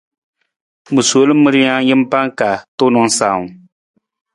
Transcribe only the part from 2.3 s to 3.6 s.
ka tuunang sawung.